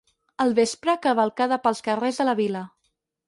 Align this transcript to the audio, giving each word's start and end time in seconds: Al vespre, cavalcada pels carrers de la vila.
Al 0.45 0.55
vespre, 0.59 0.95
cavalcada 1.03 1.59
pels 1.67 1.83
carrers 1.89 2.19
de 2.21 2.29
la 2.31 2.37
vila. 2.43 2.65